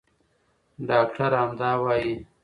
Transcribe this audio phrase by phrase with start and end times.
[0.87, 2.15] ډاکټره همدا وايي.